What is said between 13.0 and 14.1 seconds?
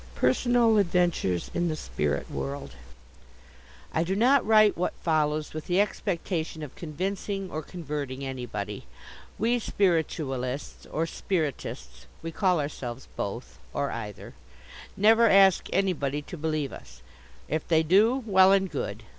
both, or